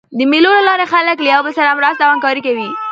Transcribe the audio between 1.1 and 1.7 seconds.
له یو بل